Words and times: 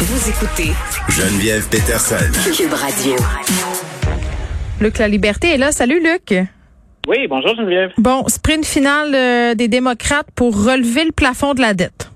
Vous 0.00 0.30
écoutez 0.30 0.72
Geneviève 1.08 1.68
Peterson. 1.68 2.16
Cube 2.56 2.72
Radio. 2.72 3.16
Luc 4.80 4.98
La 4.98 5.08
Liberté 5.08 5.48
est 5.54 5.56
là. 5.56 5.72
Salut 5.72 6.00
Luc. 6.00 6.34
Oui, 7.08 7.26
bonjour 7.26 7.54
Geneviève. 7.56 7.90
Bon, 7.98 8.26
sprint 8.28 8.64
final 8.64 9.14
euh, 9.14 9.54
des 9.54 9.68
démocrates 9.68 10.28
pour 10.34 10.54
relever 10.64 11.04
le 11.04 11.12
plafond 11.12 11.54
de 11.54 11.60
la 11.60 11.74
dette. 11.74 12.10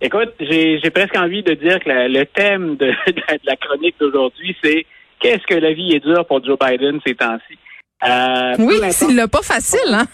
Écoute, 0.00 0.32
j'ai 0.40 0.90
presque 0.94 1.16
envie 1.16 1.42
de 1.42 1.54
dire 1.54 1.78
que 1.80 1.88
la- 1.88 2.08
le 2.08 2.24
thème 2.26 2.76
de, 2.76 2.86
de 3.12 3.40
la 3.44 3.56
chronique 3.56 3.96
d'aujourd'hui, 4.00 4.56
c'est 4.62 4.86
qu'est-ce 5.20 5.46
que 5.46 5.54
la 5.58 5.72
vie 5.72 5.92
est 5.92 6.00
dure 6.00 6.26
pour 6.26 6.42
Joe 6.44 6.58
Biden 6.58 6.98
ces 7.06 7.14
temps-ci? 7.14 7.58
Euh, 8.06 8.54
Oui, 8.58 8.76
c'est 8.90 9.12
l'a 9.12 9.28
pas 9.28 9.42
facile, 9.42 9.80
hein? 9.92 10.06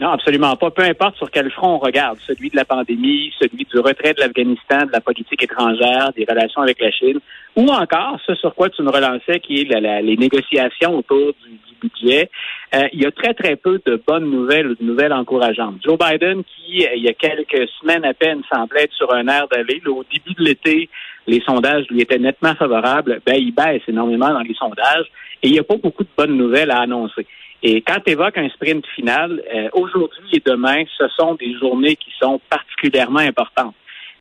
Non, 0.00 0.12
absolument 0.12 0.56
pas. 0.56 0.70
Peu 0.70 0.82
importe 0.82 1.16
sur 1.16 1.30
quel 1.30 1.50
front 1.50 1.74
on 1.74 1.78
regarde, 1.78 2.18
celui 2.26 2.48
de 2.48 2.56
la 2.56 2.64
pandémie, 2.64 3.32
celui 3.38 3.64
du 3.66 3.78
retrait 3.80 4.14
de 4.14 4.20
l'Afghanistan, 4.20 4.86
de 4.86 4.92
la 4.92 5.00
politique 5.02 5.42
étrangère, 5.42 6.10
des 6.16 6.24
relations 6.28 6.62
avec 6.62 6.80
la 6.80 6.90
Chine, 6.90 7.18
ou 7.54 7.68
encore 7.68 8.18
ce 8.26 8.34
sur 8.34 8.54
quoi 8.54 8.70
tu 8.70 8.82
me 8.82 8.90
relançais, 8.90 9.40
qui 9.40 9.60
est 9.60 9.64
la- 9.70 9.80
la- 9.80 10.00
les 10.00 10.16
négociations 10.16 10.96
autour 10.96 11.34
du, 11.44 11.50
du 11.50 11.74
budget. 11.82 12.30
Euh, 12.74 12.88
il 12.94 13.02
y 13.02 13.06
a 13.06 13.10
très, 13.10 13.34
très 13.34 13.56
peu 13.56 13.78
de 13.84 14.00
bonnes 14.06 14.30
nouvelles 14.30 14.68
ou 14.68 14.74
de 14.74 14.82
nouvelles 14.84 15.12
encourageantes. 15.12 15.76
Joe 15.84 15.98
Biden, 15.98 16.44
qui, 16.44 16.86
euh, 16.86 16.94
il 16.96 17.02
y 17.02 17.08
a 17.08 17.12
quelques 17.12 17.68
semaines 17.80 18.04
à 18.06 18.14
peine, 18.14 18.40
semblait 18.50 18.84
être 18.84 18.94
sur 18.94 19.12
un 19.12 19.28
air 19.28 19.48
d'aller, 19.48 19.82
au 19.86 20.02
début 20.10 20.32
de 20.32 20.44
l'été, 20.44 20.88
les 21.26 21.40
sondages 21.42 21.84
lui 21.90 22.00
étaient 22.00 22.18
nettement 22.18 22.54
favorables, 22.54 23.20
ben, 23.26 23.34
il 23.36 23.52
baisse 23.52 23.82
énormément 23.86 24.30
dans 24.30 24.40
les 24.40 24.54
sondages 24.54 25.06
et 25.42 25.48
il 25.48 25.52
n'y 25.52 25.58
a 25.58 25.62
pas 25.64 25.76
beaucoup 25.76 26.04
de 26.04 26.08
bonnes 26.16 26.36
nouvelles 26.38 26.70
à 26.70 26.78
annoncer. 26.80 27.26
Et 27.62 27.82
quand 27.82 28.00
tu 28.04 28.12
évoques 28.12 28.38
un 28.38 28.48
sprint 28.48 28.86
final, 28.94 29.42
euh, 29.54 29.68
aujourd'hui 29.72 30.28
et 30.32 30.42
demain, 30.44 30.84
ce 30.96 31.08
sont 31.08 31.34
des 31.34 31.54
journées 31.58 31.96
qui 31.96 32.10
sont 32.18 32.40
particulièrement 32.48 33.20
importantes. 33.20 33.74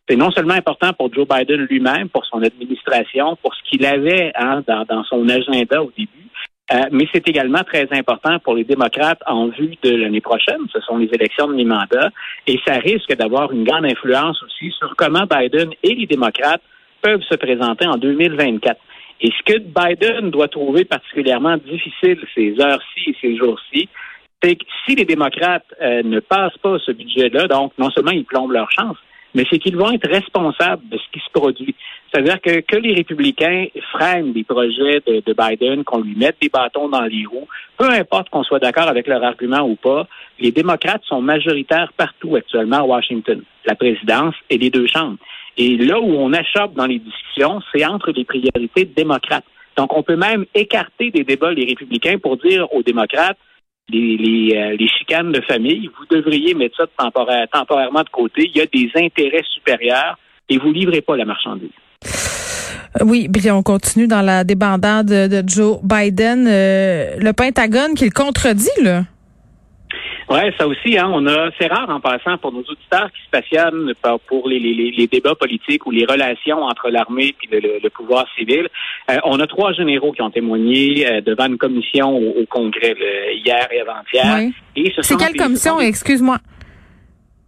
C'est 0.07 0.15
non 0.15 0.31
seulement 0.31 0.55
important 0.55 0.91
pour 0.93 1.13
Joe 1.13 1.27
Biden 1.27 1.67
lui-même, 1.69 2.09
pour 2.09 2.25
son 2.25 2.41
administration, 2.41 3.37
pour 3.41 3.53
ce 3.53 3.61
qu'il 3.69 3.85
avait 3.85 4.31
hein, 4.35 4.63
dans, 4.67 4.83
dans 4.83 5.03
son 5.03 5.29
agenda 5.29 5.83
au 5.83 5.91
début, 5.95 6.29
euh, 6.71 6.81
mais 6.91 7.07
c'est 7.11 7.27
également 7.27 7.63
très 7.63 7.87
important 7.91 8.37
pour 8.39 8.55
les 8.55 8.63
démocrates 8.63 9.21
en 9.25 9.47
vue 9.47 9.75
de 9.81 9.95
l'année 9.95 10.21
prochaine. 10.21 10.59
Ce 10.71 10.79
sont 10.81 10.97
les 10.97 11.09
élections 11.13 11.47
de 11.47 11.53
mi-mandat 11.53 12.09
et 12.45 12.59
ça 12.65 12.73
risque 12.73 13.15
d'avoir 13.15 13.51
une 13.51 13.63
grande 13.63 13.85
influence 13.85 14.41
aussi 14.43 14.71
sur 14.77 14.95
comment 14.95 15.25
Biden 15.25 15.69
et 15.81 15.95
les 15.95 16.05
démocrates 16.05 16.61
peuvent 17.01 17.23
se 17.23 17.35
présenter 17.35 17.87
en 17.87 17.97
2024. 17.97 18.79
Et 19.21 19.31
ce 19.31 19.53
que 19.53 19.59
Biden 19.59 20.31
doit 20.31 20.47
trouver 20.47 20.85
particulièrement 20.85 21.57
difficile 21.57 22.19
ces 22.33 22.55
heures-ci 22.59 23.09
et 23.09 23.15
ces 23.19 23.37
jours-ci, 23.37 23.89
c'est 24.41 24.55
que 24.55 24.65
si 24.85 24.95
les 24.95 25.05
démocrates 25.05 25.65
euh, 25.81 26.03
ne 26.03 26.19
passent 26.19 26.57
pas 26.61 26.77
ce 26.79 26.91
budget-là, 26.91 27.47
donc 27.47 27.73
non 27.77 27.89
seulement 27.91 28.11
ils 28.11 28.23
plombent 28.23 28.53
leur 28.53 28.71
chance, 28.71 28.97
mais 29.35 29.45
c'est 29.49 29.59
qu'ils 29.59 29.75
vont 29.75 29.91
être 29.91 30.09
responsables 30.09 30.87
de 30.89 30.97
ce 30.97 31.03
qui 31.11 31.19
se 31.19 31.29
produit. 31.31 31.75
C'est-à-dire 32.11 32.41
que, 32.41 32.61
que 32.61 32.77
les 32.77 32.93
républicains 32.93 33.67
freinent 33.91 34.33
des 34.33 34.43
projets 34.43 35.01
de, 35.05 35.21
de 35.23 35.33
Biden, 35.33 35.83
qu'on 35.83 36.01
lui 36.01 36.15
mette 36.15 36.37
des 36.41 36.49
bâtons 36.49 36.89
dans 36.89 37.03
les 37.03 37.25
roues, 37.25 37.47
peu 37.77 37.89
importe 37.89 38.29
qu'on 38.29 38.43
soit 38.43 38.59
d'accord 38.59 38.87
avec 38.87 39.07
leur 39.07 39.23
argument 39.23 39.61
ou 39.61 39.75
pas, 39.75 40.07
les 40.39 40.51
démocrates 40.51 41.03
sont 41.05 41.21
majoritaires 41.21 41.91
partout 41.95 42.35
actuellement 42.35 42.77
à 42.77 42.83
Washington, 42.83 43.41
la 43.65 43.75
présidence 43.75 44.35
et 44.49 44.57
les 44.57 44.69
deux 44.69 44.87
chambres. 44.87 45.17
Et 45.59 45.75
là 45.75 45.99
où 45.99 46.13
on 46.15 46.31
achoppe 46.31 46.73
dans 46.75 46.87
les 46.87 46.99
discussions, 46.99 47.59
c'est 47.71 47.85
entre 47.85 48.11
les 48.11 48.23
priorités 48.23 48.85
démocrates. 48.85 49.43
Donc, 49.77 49.95
on 49.95 50.03
peut 50.03 50.15
même 50.15 50.45
écarter 50.55 51.11
des 51.11 51.23
débats 51.25 51.51
les 51.51 51.65
républicains 51.65 52.17
pour 52.17 52.37
dire 52.37 52.65
aux 52.73 52.81
démocrates, 52.81 53.37
les, 53.89 54.17
les, 54.17 54.55
euh, 54.55 54.87
chicanes 54.97 55.31
de 55.33 55.41
famille, 55.41 55.87
vous 55.87 56.15
devriez 56.15 56.53
mettre 56.53 56.77
ça 56.77 56.85
temporaire- 56.97 57.47
temporairement 57.51 58.03
de 58.03 58.09
côté. 58.09 58.49
Il 58.53 58.57
y 58.57 58.61
a 58.61 58.65
des 58.67 58.89
intérêts 58.95 59.43
supérieurs 59.53 60.17
et 60.47 60.57
vous 60.57 60.71
livrez 60.71 61.01
pas 61.01 61.17
la 61.17 61.25
marchandise. 61.25 61.69
Oui, 63.01 63.27
puis 63.31 63.51
on 63.51 63.61
continue 63.61 64.07
dans 64.07 64.21
la 64.21 64.43
débandade 64.43 65.07
de 65.07 65.43
Joe 65.47 65.79
Biden. 65.83 66.47
Euh, 66.47 67.17
le 67.19 67.33
Pentagone 67.33 67.95
qui 67.95 68.05
le 68.05 68.11
contredit, 68.11 68.69
là. 68.81 69.03
Ouais, 70.29 70.53
ça 70.59 70.67
aussi, 70.67 70.95
hein, 70.97 71.09
on 71.11 71.25
a, 71.25 71.49
c'est 71.59 71.65
rare 71.67 71.89
en 71.89 71.99
passant 71.99 72.37
pour 72.37 72.51
nos 72.51 72.59
auditeurs 72.59 73.09
qui 73.11 73.21
se 73.25 73.29
passionnent 73.31 73.93
pour 74.27 74.47
les, 74.47 74.59
les, 74.59 74.91
les- 74.91 75.07
débats 75.07 75.33
politiques 75.33 75.87
ou 75.87 75.91
les 75.91 76.05
relations 76.05 76.61
entre 76.61 76.89
l'armée 76.91 77.33
et 77.43 77.47
le, 77.55 77.59
le- 77.59 77.79
le 77.83 77.89
pouvoir 77.89 78.27
civil. 78.37 78.67
Euh, 79.09 79.17
on 79.23 79.39
a 79.39 79.47
trois 79.47 79.73
généraux 79.73 80.11
qui 80.11 80.21
ont 80.21 80.29
témoigné 80.29 81.07
euh, 81.07 81.21
devant 81.21 81.47
une 81.47 81.57
commission 81.57 82.15
au, 82.15 82.41
au 82.41 82.45
Congrès 82.45 82.93
là, 82.93 83.31
hier 83.33 83.67
et 83.71 83.81
avant-hier. 83.81 84.51
Oui. 84.77 84.93
Ce 84.95 85.01
C'est 85.01 85.17
quelle 85.17 85.33
des- 85.33 85.39
commission? 85.39 85.79
des- 85.79 85.87
Excuse-moi. 85.87 86.37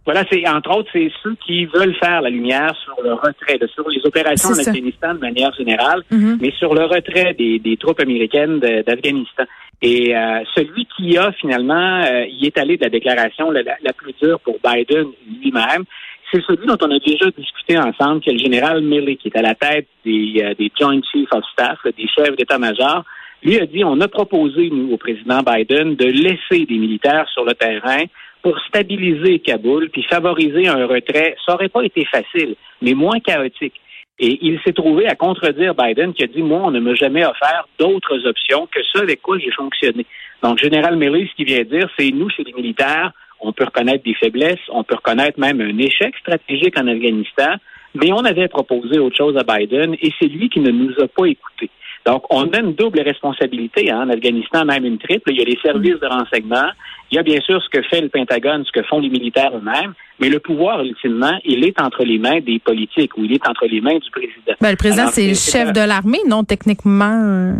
Voilà, 0.04 0.24
c'est 0.28 0.44
entre 0.48 0.76
autres, 0.78 0.88
c'est 0.92 1.12
ceux 1.22 1.36
qui 1.46 1.64
veulent 1.66 1.94
faire 1.94 2.22
la 2.22 2.30
lumière 2.30 2.74
sur 2.82 3.00
le 3.04 3.12
retrait, 3.12 3.60
sur 3.72 3.88
les 3.88 4.04
opérations 4.04 4.48
en. 4.50 4.70
Afghanistan 4.70 5.14
de 5.14 5.20
manière 5.20 5.54
générale, 5.54 6.02
Mhm. 6.10 6.38
mais 6.40 6.50
sur 6.58 6.74
le 6.74 6.86
retrait 6.86 7.34
des, 7.34 7.60
des 7.60 7.76
troupes 7.76 8.00
américaines 8.00 8.58
d'Afghanistan. 8.58 9.44
Et 9.82 10.16
euh, 10.16 10.44
celui 10.54 10.86
qui 10.96 11.18
a 11.18 11.32
finalement 11.32 12.02
euh, 12.04 12.24
y 12.28 12.46
est 12.46 12.56
allé 12.56 12.76
de 12.76 12.84
la 12.84 12.90
déclaration 12.90 13.50
la, 13.50 13.62
la- 13.62 13.92
plus 13.92 14.14
dure 14.22 14.38
pour 14.40 14.56
Biden 14.64 15.06
lui-même, 15.40 15.84
c'est 16.30 16.42
celui 16.44 16.66
dont 16.66 16.78
on 16.80 16.90
a 16.90 16.98
déjà 16.98 17.26
discuté 17.36 17.76
ensemble, 17.76 18.20
qui 18.20 18.30
est 18.30 18.34
le 18.34 18.38
général 18.38 18.80
Milley, 18.80 19.16
qui 19.16 19.28
est 19.28 19.36
à 19.36 19.42
la 19.42 19.54
tête 19.54 19.88
des, 20.04 20.34
euh, 20.42 20.54
des 20.54 20.70
Joint 20.78 21.00
Chiefs 21.10 21.32
of 21.32 21.44
Staff, 21.52 21.78
là, 21.84 21.90
des 21.96 22.06
chefs 22.08 22.36
d'état-major. 22.36 23.04
Lui 23.42 23.58
a 23.58 23.66
dit, 23.66 23.82
on 23.84 24.00
a 24.00 24.06
proposé, 24.08 24.70
nous, 24.70 24.92
au 24.92 24.96
président 24.96 25.40
Biden, 25.42 25.96
de 25.96 26.06
laisser 26.06 26.64
des 26.64 26.78
militaires 26.78 27.28
sur 27.34 27.44
le 27.44 27.54
terrain 27.54 28.04
pour 28.40 28.56
stabiliser 28.68 29.40
Kaboul 29.40 29.90
puis 29.90 30.04
favoriser 30.04 30.68
un 30.68 30.86
retrait. 30.86 31.34
Ça 31.44 31.54
aurait 31.54 31.68
pas 31.68 31.82
été 31.82 32.04
facile, 32.04 32.54
mais 32.80 32.94
moins 32.94 33.18
chaotique. 33.18 33.74
Et 34.24 34.38
il 34.40 34.60
s'est 34.64 34.72
trouvé 34.72 35.08
à 35.08 35.16
contredire 35.16 35.74
Biden 35.74 36.14
qui 36.14 36.22
a 36.22 36.28
dit, 36.28 36.42
moi, 36.42 36.60
on 36.62 36.70
ne 36.70 36.78
m'a 36.78 36.94
jamais 36.94 37.26
offert 37.26 37.66
d'autres 37.76 38.24
options 38.24 38.68
que 38.72 38.80
ce 38.92 38.98
avec 38.98 39.20
quoi 39.20 39.36
j'ai 39.36 39.50
fonctionné. 39.50 40.06
Donc, 40.44 40.58
Général 40.58 40.96
Milley, 40.96 41.26
ce 41.28 41.34
qu'il 41.34 41.46
vient 41.46 41.64
dire, 41.64 41.90
c'est 41.98 42.08
nous, 42.10 42.30
chez 42.30 42.44
les 42.44 42.52
militaires, 42.52 43.10
on 43.40 43.52
peut 43.52 43.64
reconnaître 43.64 44.04
des 44.04 44.14
faiblesses, 44.14 44.60
on 44.68 44.84
peut 44.84 44.94
reconnaître 44.94 45.40
même 45.40 45.60
un 45.60 45.76
échec 45.76 46.16
stratégique 46.20 46.78
en 46.78 46.86
Afghanistan, 46.86 47.56
mais 47.96 48.12
on 48.12 48.24
avait 48.24 48.46
proposé 48.46 49.00
autre 49.00 49.16
chose 49.16 49.36
à 49.36 49.42
Biden 49.42 49.96
et 50.00 50.12
c'est 50.20 50.28
lui 50.28 50.48
qui 50.48 50.60
ne 50.60 50.70
nous 50.70 50.92
a 51.00 51.08
pas 51.08 51.26
écoutés. 51.26 51.70
Donc, 52.04 52.24
on 52.30 52.48
a 52.50 52.58
une 52.58 52.74
double 52.74 53.00
responsabilité 53.00 53.90
hein, 53.90 54.06
en 54.06 54.10
Afghanistan, 54.10 54.64
même 54.64 54.84
une 54.84 54.98
triple. 54.98 55.30
Il 55.30 55.38
y 55.38 55.42
a 55.42 55.44
les 55.44 55.58
services 55.62 56.00
de 56.00 56.06
renseignement, 56.06 56.68
il 57.10 57.16
y 57.16 57.18
a 57.18 57.22
bien 57.22 57.40
sûr 57.40 57.62
ce 57.62 57.68
que 57.68 57.82
fait 57.82 58.00
le 58.00 58.08
Pentagone, 58.08 58.64
ce 58.64 58.72
que 58.72 58.84
font 58.86 58.98
les 58.98 59.08
militaires 59.08 59.52
eux-mêmes, 59.54 59.92
mais 60.18 60.28
le 60.28 60.40
pouvoir, 60.40 60.82
ultimement, 60.82 61.38
il 61.44 61.64
est 61.64 61.80
entre 61.80 62.04
les 62.04 62.18
mains 62.18 62.40
des 62.40 62.58
politiques 62.58 63.16
ou 63.16 63.24
il 63.24 63.32
est 63.32 63.46
entre 63.48 63.66
les 63.66 63.80
mains 63.80 63.98
du 63.98 64.10
président. 64.10 64.54
Ben, 64.60 64.70
le 64.70 64.76
président, 64.76 65.06
c'est 65.08 65.28
le 65.28 65.34
chef 65.34 65.72
de 65.72 65.80
l'armée, 65.80 66.20
non, 66.26 66.42
techniquement. 66.42 67.12
euh. 67.12 67.52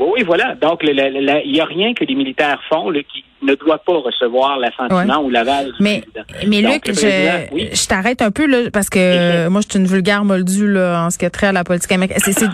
Oui, 0.00 0.22
voilà. 0.24 0.54
Donc, 0.54 0.80
il 0.82 1.50
n'y 1.52 1.60
a 1.60 1.64
rien 1.64 1.94
que 1.94 2.04
les 2.04 2.14
militaires 2.14 2.60
font 2.68 2.90
là, 2.90 3.00
qui 3.02 3.24
ne 3.42 3.54
doit 3.54 3.78
pas 3.78 3.94
recevoir 3.98 4.58
l'assentiment 4.58 5.22
ou 5.22 5.30
l'aval 5.30 5.72
Mais, 5.80 6.02
mais 6.46 6.60
Donc, 6.62 6.86
Luc, 6.86 6.96
je, 6.98 7.52
oui. 7.54 7.68
je 7.72 7.86
t'arrête 7.86 8.20
un 8.22 8.30
peu 8.32 8.46
là, 8.46 8.70
parce 8.72 8.90
que 8.90 8.98
euh, 8.98 9.50
moi, 9.50 9.60
je 9.60 9.68
suis 9.70 9.78
une 9.78 9.86
vulgaire 9.86 10.24
moldue 10.24 10.72
là, 10.72 11.04
en 11.06 11.10
ce 11.10 11.18
qui 11.18 11.24
a 11.24 11.30
trait 11.30 11.46
à 11.48 11.52
la 11.52 11.64
politique 11.64 11.92
américaine. 11.92 12.20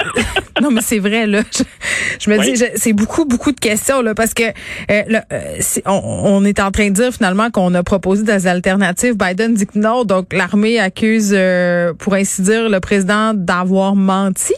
Non, 0.62 0.70
mais 0.70 0.82
c'est 0.82 1.00
vrai 1.00 1.26
là. 1.26 1.40
Je, 1.52 1.64
je 2.20 2.30
me 2.30 2.38
Oui. 2.38 2.52
dis, 2.52 2.64
c'est 2.76 2.92
beaucoup, 2.92 3.24
beaucoup 3.24 3.50
de 3.50 3.58
questions 3.58 4.02
là, 4.02 4.14
parce 4.14 4.34
que 4.34 4.44
euh, 4.44 5.02
là, 5.08 5.24
euh, 5.32 5.56
on, 5.84 5.90
on 6.24 6.44
est 6.44 6.60
en 6.60 6.70
train 6.70 6.90
de 6.90 6.94
dire 6.94 7.10
finalement 7.12 7.50
qu'on 7.50 7.74
a 7.74 7.82
proposé 7.82 8.22
des 8.22 8.46
alternatives. 8.46 9.16
Biden 9.16 9.54
dit 9.54 9.66
que 9.66 9.76
non, 9.76 10.04
donc 10.04 10.32
l'armée 10.32 10.78
accuse, 10.78 11.32
euh, 11.36 11.92
pour 11.94 12.14
ainsi 12.14 12.42
dire, 12.42 12.68
le 12.68 12.78
président 12.78 13.32
d'avoir 13.34 13.96
menti. 13.96 14.54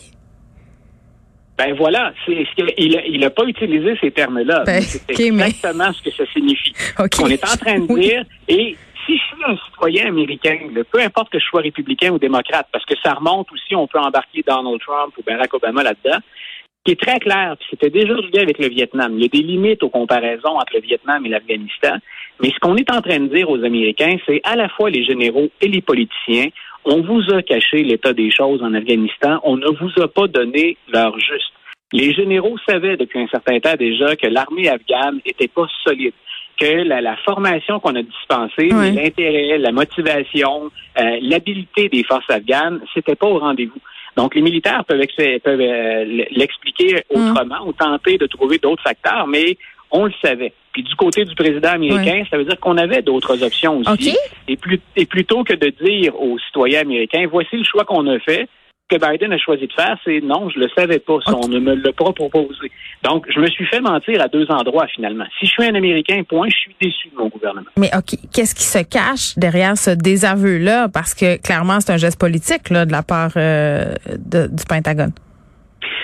Ben 1.58 1.74
voilà, 1.74 2.12
c'est 2.26 2.44
ce 2.44 2.54
que- 2.62 2.72
il, 2.76 2.96
a- 2.98 3.06
il 3.06 3.24
a 3.24 3.30
pas 3.30 3.44
utilisé 3.44 3.96
ces 4.00 4.10
termes-là. 4.10 4.64
Ben, 4.66 4.80
c'est 4.82 5.00
mais- 5.30 5.46
exactement 5.46 5.92
ce 5.92 6.02
que 6.02 6.10
ça 6.10 6.24
signifie. 6.32 6.72
Ok. 6.98 7.12
On 7.22 7.28
est 7.28 7.42
en 7.44 7.56
train 7.56 7.78
de 7.78 7.86
Oui. 7.92 8.00
dire, 8.02 8.24
et 8.48 8.76
si 9.06 9.16
je 9.16 9.22
suis 9.22 9.44
un 9.46 9.56
citoyen 9.70 10.08
américain, 10.08 10.58
peu 10.92 11.00
importe 11.00 11.30
que 11.30 11.38
je 11.38 11.44
sois 11.46 11.62
républicain 11.62 12.10
ou 12.10 12.18
démocrate, 12.18 12.66
parce 12.72 12.84
que 12.84 12.94
ça 13.02 13.14
remonte 13.14 13.50
aussi, 13.52 13.74
on 13.74 13.86
peut 13.86 13.98
embarquer 13.98 14.42
Donald 14.46 14.80
Trump 14.80 15.14
ou 15.16 15.22
Barack 15.22 15.54
Obama 15.54 15.82
là-dedans, 15.82 16.18
qui 16.84 16.92
est 16.92 17.00
très 17.00 17.18
clair, 17.18 17.56
puis 17.58 17.66
c'était 17.70 17.90
déjà 17.90 18.14
relié 18.14 18.40
avec 18.40 18.58
le 18.58 18.68
Vietnam. 18.68 19.14
Il 19.16 19.22
y 19.22 19.24
a 19.24 19.28
des 19.28 19.42
limites 19.42 19.82
aux 19.82 19.88
comparaisons 19.88 20.56
entre 20.58 20.74
le 20.74 20.80
Vietnam 20.82 21.24
et 21.24 21.30
l'Afghanistan. 21.30 21.96
Mais 22.42 22.50
ce 22.50 22.58
qu'on 22.60 22.76
est 22.76 22.90
en 22.92 23.00
train 23.00 23.18
de 23.18 23.34
dire 23.34 23.48
aux 23.48 23.64
Américains, 23.64 24.16
c'est 24.26 24.40
à 24.44 24.56
la 24.56 24.68
fois 24.68 24.90
les 24.90 25.04
généraux 25.04 25.48
et 25.62 25.68
les 25.68 25.80
politiciens, 25.80 26.48
on 26.84 27.02
vous 27.02 27.22
a 27.34 27.42
caché 27.42 27.82
l'état 27.82 28.12
des 28.12 28.30
choses 28.30 28.62
en 28.62 28.72
Afghanistan, 28.74 29.40
on 29.42 29.56
ne 29.56 29.66
vous 29.68 29.90
a 30.00 30.06
pas 30.06 30.28
donné 30.28 30.76
l'heure 30.92 31.18
juste. 31.18 31.50
Les 31.92 32.12
généraux 32.12 32.56
savaient 32.68 32.96
depuis 32.96 33.20
un 33.20 33.28
certain 33.28 33.60
temps 33.60 33.74
déjà 33.78 34.16
que 34.16 34.26
l'armée 34.26 34.68
afghane 34.68 35.20
n'était 35.24 35.48
pas 35.48 35.66
solide, 35.84 36.14
que 36.58 36.82
la, 36.82 37.00
la 37.00 37.16
formation 37.18 37.78
qu'on 37.78 37.94
a 37.94 38.02
dispensée, 38.02 38.68
l'intérêt, 38.68 39.58
la 39.58 39.72
motivation, 39.72 40.70
euh, 40.98 41.18
l'habileté 41.22 41.88
des 41.88 42.02
forces 42.02 42.28
afghanes, 42.28 42.80
c'était 42.92 43.14
pas 43.14 43.26
au 43.28 43.38
rendez-vous. 43.38 43.80
Donc, 44.16 44.34
les 44.34 44.40
militaires 44.40 44.84
peuvent, 44.84 45.00
euh, 45.00 46.24
l'expliquer 46.30 47.04
autrement 47.10 47.66
ou 47.66 47.72
tenter 47.72 48.16
de 48.16 48.26
trouver 48.26 48.58
d'autres 48.58 48.82
facteurs, 48.82 49.26
mais 49.26 49.58
on 49.90 50.06
le 50.06 50.12
savait. 50.24 50.52
Puis 50.72 50.82
du 50.82 50.94
côté 50.96 51.24
du 51.24 51.34
président 51.34 51.70
américain, 51.70 52.24
ça 52.30 52.36
veut 52.36 52.44
dire 52.44 52.58
qu'on 52.60 52.76
avait 52.76 53.02
d'autres 53.02 53.42
options 53.42 53.78
aussi. 53.78 54.16
Et, 54.48 54.56
plus, 54.56 54.80
et 54.96 55.06
plutôt 55.06 55.44
que 55.44 55.54
de 55.54 55.68
dire 55.82 56.20
aux 56.20 56.38
citoyens 56.38 56.80
américains, 56.80 57.26
voici 57.30 57.56
le 57.56 57.64
choix 57.64 57.84
qu'on 57.84 58.06
a 58.08 58.18
fait, 58.18 58.48
que 58.88 58.96
Biden 58.96 59.32
a 59.32 59.38
choisi 59.38 59.66
de 59.66 59.72
faire, 59.72 59.98
c'est 60.04 60.20
non, 60.20 60.48
je 60.48 60.60
le 60.60 60.68
savais 60.76 61.00
pas, 61.00 61.18
on 61.26 61.48
ne 61.48 61.58
me 61.58 61.74
l'a 61.74 61.92
pas 61.92 62.12
proposé. 62.12 62.70
Donc, 63.02 63.26
je 63.34 63.40
me 63.40 63.48
suis 63.48 63.66
fait 63.66 63.80
mentir 63.80 64.20
à 64.20 64.28
deux 64.28 64.46
endroits 64.48 64.86
finalement. 64.86 65.24
Si 65.38 65.46
je 65.46 65.50
suis 65.50 65.64
un 65.64 65.74
Américain, 65.74 66.22
point, 66.28 66.48
je 66.48 66.56
suis 66.56 66.76
déçu 66.80 67.08
de 67.08 67.16
mon 67.16 67.28
gouvernement. 67.28 67.66
Mais 67.76 67.90
OK, 67.96 68.16
qu'est-ce 68.32 68.54
qui 68.54 68.62
se 68.62 68.78
cache 68.78 69.36
derrière 69.36 69.76
ce 69.76 69.90
désaveu-là? 69.90 70.88
Parce 70.88 71.14
que 71.14 71.40
clairement, 71.42 71.80
c'est 71.80 71.92
un 71.92 71.96
geste 71.96 72.20
politique 72.20 72.70
là, 72.70 72.86
de 72.86 72.92
la 72.92 73.02
part 73.02 73.32
euh, 73.36 73.94
du 74.06 74.64
Pentagone. 74.68 75.12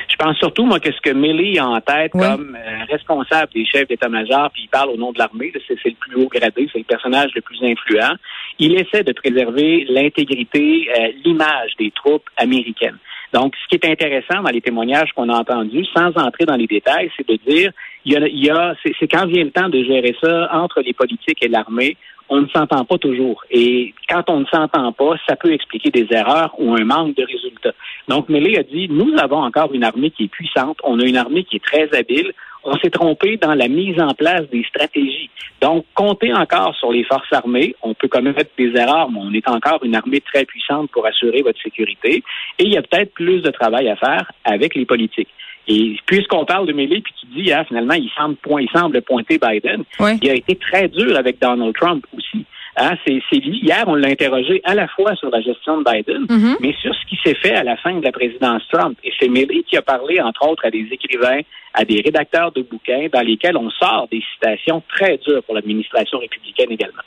Je 0.09 0.17
pense 0.17 0.37
surtout, 0.37 0.67
moi, 0.67 0.79
que 0.79 0.93
ce 0.93 1.01
que 1.01 1.11
Milley 1.11 1.59
a 1.59 1.67
en 1.67 1.81
tête 1.81 2.13
comme 2.13 2.57
euh, 2.57 2.85
responsable 2.91 3.51
des 3.55 3.65
chefs 3.65 3.89
d'état-major, 3.89 4.51
puis 4.53 4.65
il 4.65 4.69
parle 4.69 4.91
au 4.91 4.97
nom 4.97 5.13
de 5.13 5.19
l'armée, 5.19 5.53
c'est 5.67 5.75
le 5.85 5.95
plus 5.99 6.17
haut 6.17 6.29
gradé, 6.29 6.69
c'est 6.73 6.79
le 6.79 6.85
personnage 6.85 7.31
le 7.35 7.41
plus 7.41 7.59
influent, 7.63 8.15
il 8.59 8.75
essaie 8.75 9.05
de 9.05 9.13
préserver 9.13 9.87
l'intégrité, 9.89 10.89
euh, 10.99 11.09
l'image 11.25 11.73
des 11.79 11.91
troupes 11.91 12.29
américaines. 12.37 12.99
Donc, 13.33 13.55
ce 13.57 13.69
qui 13.69 13.77
est 13.77 13.91
intéressant 13.91 14.43
dans 14.43 14.51
les 14.51 14.61
témoignages 14.61 15.11
qu'on 15.15 15.29
a 15.31 15.39
entendus, 15.39 15.87
sans 15.97 16.09
entrer 16.17 16.45
dans 16.45 16.57
les 16.57 16.67
détails, 16.67 17.11
c'est 17.17 17.27
de 17.27 17.39
dire, 17.49 17.73
il 18.05 18.13
y 18.13 18.17
a, 18.17 18.27
il 18.27 18.45
y 18.45 18.51
a 18.51 18.75
c'est 18.83 19.09
quand 19.09 19.27
vient 19.27 19.45
le 19.45 19.51
temps 19.51 19.71
de 19.71 19.83
gérer 19.83 20.15
ça 20.21 20.51
entre 20.53 20.83
les 20.83 20.93
politiques 20.93 21.43
et 21.43 21.49
l'armée, 21.49 21.97
on 22.29 22.43
ne 22.43 22.49
s'entend 22.49 22.85
pas 22.85 22.99
toujours. 22.99 23.45
Et 23.51 23.95
quand 24.09 24.29
on 24.29 24.41
ne 24.41 24.47
s'entend 24.47 24.93
pas, 24.93 25.15
ça 25.29 25.37
peut 25.37 25.53
expliquer 25.53 25.91
des 25.91 26.07
erreurs 26.11 26.55
ou 26.59 26.75
un 26.75 26.85
manque 26.85 27.17
de 27.17 27.25
résultats. 27.25 27.73
Donc, 28.09 28.29
Mélé 28.29 28.59
a 28.59 28.63
dit, 28.63 28.89
nous 28.89 29.15
avons 29.19 29.43
encore 29.43 29.73
une 29.75 29.85
armée 29.85 30.11
qui 30.11 30.25
est 30.25 30.29
puissante, 30.29 30.79
on 30.85 30.99
a 31.01 31.05
une 31.05 31.17
armée 31.17 31.45
qui 31.45 31.57
est 31.57 31.65
très 31.65 31.95
habile, 31.95 32.33
on 32.65 32.77
s'est 32.79 32.91
trompé 32.91 33.37
dans 33.37 33.55
la 33.55 33.69
mise 33.69 34.01
en 34.01 34.15
place 34.15 34.43
des 34.51 34.65
stratégies. 34.65 35.31
Donc, 35.61 35.85
compter 35.95 36.33
encore 36.33 36.75
sur 36.77 36.93
les 36.93 37.05
forces 37.05 37.33
armées, 37.33 37.75
on 37.83 37.95
peut 37.95 38.09
commettre 38.09 38.51
des 38.57 38.73
erreurs, 38.77 39.11
mais 39.11 39.21
on 39.21 39.33
est 39.33 39.49
encore 39.49 39.81
une 39.85 39.95
armée 39.95 40.21
très 40.21 40.45
puissante 40.45 40.91
pour 40.91 41.07
assurer 41.07 41.43
votre 41.43 41.61
sécurité. 41.61 42.23
Et 42.59 42.65
il 42.65 42.73
y 42.73 42.77
a 42.77 42.83
peut-être 42.83 43.13
plus 43.15 43.43
de 43.43 43.51
travail 43.51 43.89
à 43.89 43.97
faire 43.97 44.31
avec 44.45 44.75
les 44.75 44.87
politiques. 44.87 45.29
Et 45.69 45.97
puisqu'on 46.07 46.45
parle 46.45 46.67
de 46.67 46.73
Milley, 46.73 47.01
puis 47.01 47.15
tu 47.21 47.27
dis, 47.27 47.53
ah, 47.53 47.65
finalement, 47.65 47.95
il 47.95 48.11
semble, 48.17 48.37
point, 48.37 48.63
il 48.63 48.71
semble 48.71 49.01
pointer 49.03 49.39
Biden, 49.39 49.85
il 50.01 50.31
a 50.31 50.35
été 50.35 50.57
très 50.57 50.89
dur 50.89 51.17
avec 51.17 51.41
Donald 51.41 51.75
Trump 51.75 52.05
aussi. 52.17 52.45
Hein, 52.77 52.95
c'est, 53.07 53.21
lui. 53.37 53.61
Hier, 53.63 53.85
on 53.87 53.95
l'a 53.95 54.09
interrogé 54.09 54.63
à 54.65 54.75
la 54.75 54.89
fois 54.89 55.15
sur 55.17 55.31
la 55.31 55.43
gestion 55.43 55.83
de 55.83 55.85
Biden, 55.85 56.25
mm-hmm. 56.25 56.57
mais 56.61 56.75
sur 56.81 56.95
ce 56.95 57.05
qui 57.07 57.19
s'est 57.23 57.35
fait 57.35 57.55
à 57.55 57.65
la 57.65 57.77
fin 57.77 57.95
de 57.95 58.05
la 58.05 58.13
présidence 58.13 58.63
Trump. 58.73 58.99
Et 59.05 59.13
c'est 59.21 59.29
Milley 59.29 59.63
qui 59.65 59.77
a 59.77 59.83
parlé, 59.83 60.21
entre 60.21 60.49
autres, 60.49 60.65
à 60.65 60.71
des 60.71 60.89
écrivains, 60.91 61.41
à 61.75 61.85
des 61.85 62.01
rédacteurs 62.01 62.51
de 62.53 62.63
bouquins, 62.63 63.09
dans 63.13 63.21
lesquels 63.21 63.59
on 63.59 63.71
sort 63.71 64.09
des 64.11 64.23
citations 64.33 64.83
très 64.89 65.19
dures 65.19 65.43
pour 65.45 65.55
l'administration 65.55 66.19
républicaine 66.19 66.73
également. 66.73 67.03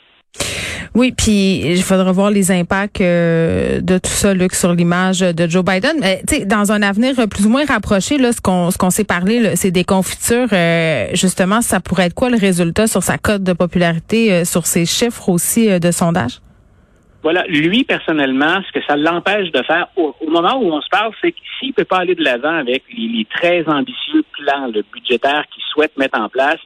Oui, 0.96 1.12
puis 1.12 1.60
il 1.60 1.82
faudra 1.82 2.10
voir 2.10 2.30
les 2.30 2.50
impacts 2.50 3.02
euh, 3.02 3.82
de 3.82 3.98
tout 3.98 4.10
ça, 4.10 4.32
Luc, 4.32 4.54
sur 4.54 4.72
l'image 4.72 5.20
de 5.20 5.46
Joe 5.46 5.62
Biden. 5.62 5.96
Mais 6.00 6.22
dans 6.46 6.72
un 6.72 6.80
avenir 6.80 7.14
plus 7.28 7.44
ou 7.44 7.50
moins 7.50 7.66
rapproché, 7.66 8.16
là, 8.16 8.32
ce 8.32 8.40
qu'on 8.40 8.70
ce 8.70 8.78
qu'on 8.78 8.88
s'est 8.88 9.04
parlé, 9.04 9.56
c'est 9.56 9.70
des 9.70 9.84
confitures. 9.84 10.48
Euh, 10.52 11.08
justement, 11.12 11.60
ça 11.60 11.80
pourrait 11.80 12.06
être 12.06 12.14
quoi 12.14 12.30
le 12.30 12.38
résultat 12.38 12.86
sur 12.86 13.02
sa 13.02 13.18
cote 13.18 13.42
de 13.42 13.52
popularité, 13.52 14.32
euh, 14.32 14.44
sur 14.44 14.64
ses 14.64 14.86
chiffres 14.86 15.28
aussi 15.28 15.68
de 15.78 15.90
sondage? 15.90 16.40
Voilà, 17.22 17.44
lui 17.48 17.84
personnellement, 17.84 18.62
ce 18.66 18.78
que 18.78 18.86
ça 18.86 18.96
l'empêche 18.96 19.50
de 19.50 19.62
faire 19.64 19.88
au, 19.96 20.14
moment 20.28 20.58
où 20.62 20.72
on 20.72 20.80
se 20.80 20.88
parle, 20.90 21.12
c'est 21.20 21.32
que 21.32 21.38
s'il 21.58 21.74
peut 21.74 21.84
pas 21.84 21.98
aller 21.98 22.14
de 22.14 22.24
l'avant 22.24 22.56
avec 22.56 22.84
les, 22.96 23.08
les 23.08 23.26
très 23.26 23.64
ambitieux 23.66 24.24
plans 24.32 24.68
le 24.72 24.82
budgétaire 24.94 25.44
qu'il 25.52 25.62
souhaite 25.72 25.94
mettre 25.98 26.18
en 26.18 26.30
place, 26.30 26.60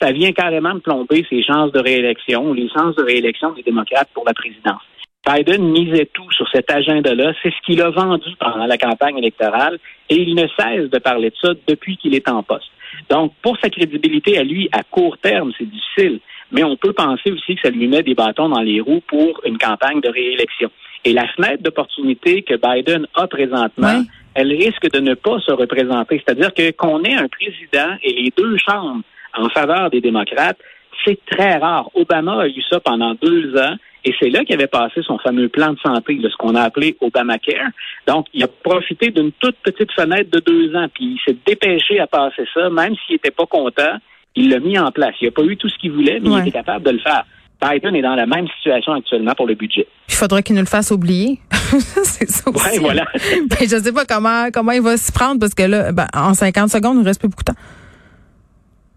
ça 0.00 0.12
vient 0.12 0.32
carrément 0.32 0.74
de 0.74 0.80
plomber 0.80 1.24
ses 1.28 1.42
chances 1.42 1.72
de 1.72 1.80
réélection, 1.80 2.52
les 2.52 2.68
chances 2.68 2.96
de 2.96 3.02
réélection 3.02 3.52
des 3.52 3.62
démocrates 3.62 4.08
pour 4.12 4.24
la 4.26 4.34
présidence. 4.34 4.82
Biden 5.26 5.70
misait 5.70 6.10
tout 6.12 6.30
sur 6.32 6.46
cet 6.50 6.70
agenda-là. 6.70 7.32
C'est 7.42 7.50
ce 7.50 7.60
qu'il 7.64 7.80
a 7.80 7.90
vendu 7.90 8.28
pendant 8.38 8.66
la 8.66 8.76
campagne 8.76 9.16
électorale 9.16 9.78
et 10.10 10.16
il 10.16 10.34
ne 10.34 10.46
cesse 10.48 10.90
de 10.90 10.98
parler 10.98 11.30
de 11.30 11.36
ça 11.40 11.54
depuis 11.66 11.96
qu'il 11.96 12.14
est 12.14 12.28
en 12.28 12.42
poste. 12.42 12.68
Donc, 13.08 13.32
pour 13.42 13.58
sa 13.58 13.70
crédibilité 13.70 14.36
à 14.38 14.44
lui, 14.44 14.68
à 14.72 14.82
court 14.82 15.16
terme, 15.18 15.52
c'est 15.56 15.68
difficile, 15.68 16.20
mais 16.52 16.62
on 16.62 16.76
peut 16.76 16.92
penser 16.92 17.32
aussi 17.32 17.54
que 17.56 17.62
ça 17.62 17.70
lui 17.70 17.88
met 17.88 18.02
des 18.02 18.14
bâtons 18.14 18.50
dans 18.50 18.60
les 18.60 18.80
roues 18.80 19.02
pour 19.06 19.40
une 19.46 19.58
campagne 19.58 20.00
de 20.00 20.10
réélection. 20.10 20.70
Et 21.06 21.12
la 21.12 21.26
fenêtre 21.28 21.62
d'opportunité 21.62 22.42
que 22.42 22.54
Biden 22.54 23.06
a 23.14 23.26
présentement, 23.26 24.02
elle 24.34 24.52
risque 24.52 24.90
de 24.90 25.00
ne 25.00 25.14
pas 25.14 25.38
se 25.40 25.52
représenter. 25.52 26.22
C'est-à-dire 26.24 26.52
que 26.52 26.70
qu'on 26.72 27.02
ait 27.02 27.14
un 27.14 27.28
président 27.28 27.96
et 28.02 28.12
les 28.12 28.32
deux 28.36 28.56
chambres 28.58 29.02
en 29.36 29.48
faveur 29.50 29.90
des 29.90 30.00
démocrates, 30.00 30.58
c'est 31.04 31.18
très 31.30 31.56
rare. 31.56 31.90
Obama 31.94 32.42
a 32.42 32.48
eu 32.48 32.62
ça 32.70 32.80
pendant 32.80 33.14
deux 33.14 33.56
ans. 33.56 33.74
Et 34.06 34.14
c'est 34.20 34.28
là 34.28 34.44
qu'il 34.44 34.54
avait 34.54 34.66
passé 34.66 35.00
son 35.02 35.18
fameux 35.18 35.48
plan 35.48 35.72
de 35.72 35.78
santé, 35.78 36.18
ce 36.22 36.36
qu'on 36.36 36.54
a 36.54 36.62
appelé 36.62 36.94
Obamacare. 37.00 37.70
Donc, 38.06 38.26
il 38.34 38.44
a 38.44 38.48
profité 38.48 39.10
d'une 39.10 39.32
toute 39.32 39.56
petite 39.62 39.90
fenêtre 39.92 40.30
de 40.30 40.40
deux 40.40 40.76
ans, 40.76 40.88
puis 40.92 41.16
il 41.16 41.20
s'est 41.24 41.36
dépêché 41.46 41.98
à 42.00 42.06
passer 42.06 42.44
ça, 42.52 42.68
même 42.68 42.94
s'il 43.06 43.14
n'était 43.14 43.30
pas 43.30 43.46
content, 43.46 43.96
il 44.36 44.50
l'a 44.50 44.58
mis 44.58 44.78
en 44.78 44.90
place. 44.90 45.14
Il 45.22 45.26
n'a 45.26 45.30
pas 45.30 45.42
eu 45.42 45.56
tout 45.56 45.70
ce 45.70 45.78
qu'il 45.78 45.92
voulait, 45.92 46.20
mais 46.20 46.30
il 46.30 46.38
était 46.40 46.50
capable 46.50 46.84
de 46.84 46.90
le 46.90 46.98
faire. 46.98 47.24
Biden 47.62 47.94
est 47.94 48.02
dans 48.02 48.14
la 48.14 48.26
même 48.26 48.46
situation 48.56 48.92
actuellement 48.92 49.34
pour 49.34 49.46
le 49.46 49.54
budget. 49.54 49.86
Il 50.08 50.14
faudrait 50.14 50.42
qu'il 50.42 50.54
nous 50.54 50.60
le 50.60 50.66
fasse 50.66 50.90
oublier. 50.90 51.38
c'est 51.52 52.28
ça 52.28 52.50
aussi. 52.50 52.78
voilà. 52.78 53.04
ben, 53.14 53.56
je 53.60 53.76
ne 53.76 53.80
sais 53.80 53.92
pas 53.92 54.04
comment 54.04 54.48
comment 54.52 54.72
il 54.72 54.82
va 54.82 54.98
s'y 54.98 55.12
prendre 55.12 55.40
parce 55.40 55.54
que 55.54 55.62
là, 55.62 55.92
ben, 55.92 56.06
en 56.12 56.34
50 56.34 56.68
secondes, 56.68 56.96
il 56.96 57.02
ne 57.02 57.06
reste 57.06 57.20
plus 57.20 57.28
beaucoup 57.28 57.44
de 57.44 57.52
temps. 57.52 57.60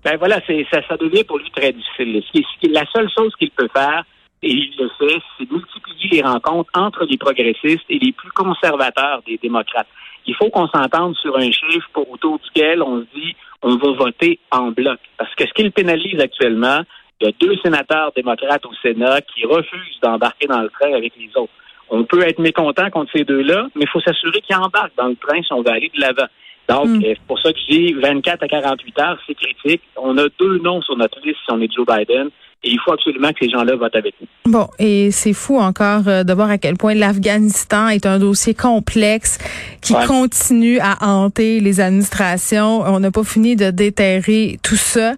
Ben 0.07 0.15
voilà, 0.15 0.39
ça, 0.39 0.95
devient 0.95 1.25
pour 1.25 1.38
lui 1.38 1.51
très 1.51 1.74
difficile. 1.74 2.24
la 2.71 2.86
seule 2.95 3.09
chose 3.09 3.36
qu'il 3.38 3.51
peut 3.51 3.68
faire, 3.75 4.06
et 4.42 4.50
il 4.50 4.74
le 4.80 4.89
fait, 4.98 5.19
c'est 5.38 5.51
multiplier 5.51 6.09
les 6.09 6.21
rencontres 6.21 6.69
entre 6.75 7.04
les 7.04 7.18
progressistes 7.18 7.83
et 7.89 8.00
les 8.00 8.13
plus 8.13 8.31
conservateurs 8.31 9.21
des 9.27 9.38
démocrates. 9.38 9.89
Il 10.25 10.33
faut 10.36 10.50
qu'on 10.50 10.69
s'entende 10.69 11.13
sur 11.18 11.36
un 11.36 11.51
chiffre 11.51 11.89
autour 11.94 12.39
duquel 12.39 12.81
on 12.83 13.01
se 13.01 13.19
dit 13.19 13.36
on 13.62 13.75
va 13.75 13.92
voter 13.92 14.39
en 14.50 14.71
bloc. 14.71 14.98
Parce 15.18 15.36
que 15.36 15.45
ce 15.45 15.51
qu'il 15.51 15.74
pénalise 15.74 16.21
actuellement, 16.21 16.83
il 17.19 17.27
y 17.27 17.30
a 17.30 17.33
deux 17.42 17.57
sénateurs 17.62 18.13
démocrates 18.15 18.65
au 18.65 18.74
Sénat 18.81 19.19
qui 19.19 19.45
refusent 19.45 20.00
d'embarquer 20.01 20.48
dans 20.48 20.62
le 20.62 20.69
train 20.69 20.94
avec 20.94 21.18
les 21.18 21.31
autres. 21.36 21.51
On 21.89 22.06
peut 22.06 22.25
être 22.25 22.39
mécontent 22.39 22.89
contre 22.92 23.12
ces 23.13 23.25
deux-là, 23.25 23.68
mais 23.75 23.81
il 23.81 23.89
faut 23.89 24.00
s'assurer 24.00 24.39
qu'ils 24.39 24.56
embarquent 24.56 24.95
dans 24.95 25.07
le 25.07 25.18
train 25.18 25.42
si 25.42 25.51
on 25.51 25.63
veut 25.63 25.71
aller 25.71 25.92
de 25.94 26.00
l'avant. 26.00 26.27
Donc, 26.67 26.87
hmm. 26.87 27.01
c'est 27.01 27.17
pour 27.27 27.39
ça 27.39 27.53
que 27.53 27.59
je 27.59 27.73
dis 27.73 27.93
24 27.93 28.43
à 28.43 28.47
48 28.47 28.99
heures, 28.99 29.17
c'est 29.25 29.35
critique. 29.35 29.81
On 29.95 30.17
a 30.17 30.25
deux 30.39 30.59
noms 30.59 30.81
sur 30.81 30.97
notre 30.97 31.19
liste 31.21 31.37
si 31.45 31.51
on 31.51 31.61
est 31.61 31.71
Joe 31.73 31.85
Biden. 31.85 32.29
Et 32.63 32.71
il 32.71 32.79
faut 32.83 32.91
absolument 32.91 33.29
que 33.29 33.45
ces 33.45 33.49
gens-là 33.49 33.75
votent 33.75 33.95
avec 33.95 34.15
nous. 34.19 34.51
Bon, 34.51 34.67
et 34.79 35.11
c'est 35.11 35.33
fou 35.33 35.59
encore 35.59 36.07
euh, 36.07 36.23
de 36.23 36.33
voir 36.33 36.49
à 36.49 36.57
quel 36.57 36.75
point 36.75 36.95
l'Afghanistan 36.95 37.87
est 37.89 38.07
un 38.07 38.17
dossier 38.17 38.55
complexe 38.55 39.37
qui 39.79 39.93
continue 40.07 40.80
à 40.80 40.97
hanter 41.07 41.59
les 41.59 41.80
administrations. 41.80 42.81
On 42.81 42.99
n'a 42.99 43.11
pas 43.11 43.23
fini 43.23 43.56
de 43.56 43.69
déterrer 43.69 44.57
tout 44.63 44.75
ça. 44.75 45.11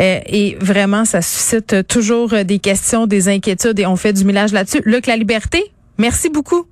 Euh, 0.00 0.18
et 0.26 0.56
vraiment, 0.60 1.04
ça 1.04 1.22
suscite 1.22 1.86
toujours 1.86 2.30
des 2.44 2.58
questions, 2.58 3.06
des 3.06 3.28
inquiétudes 3.28 3.78
et 3.78 3.86
on 3.86 3.96
fait 3.96 4.12
du 4.12 4.24
millage 4.24 4.52
là-dessus. 4.52 4.82
Luc, 4.84 5.06
la 5.06 5.16
liberté, 5.16 5.62
merci 5.98 6.30
beaucoup. 6.30 6.66